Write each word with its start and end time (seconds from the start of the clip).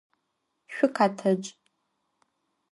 Şükhetec! 0.73 1.43